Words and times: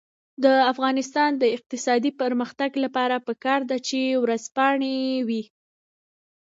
د 0.43 0.45
افغانستان 0.71 1.31
د 1.37 1.43
اقتصادي 1.55 2.11
پرمختګ 2.21 2.71
لپاره 2.83 3.15
پکار 3.27 3.61
ده 3.69 3.77
چې 3.87 3.99
ورځپاڼې 4.23 4.95
وي. 5.27 5.43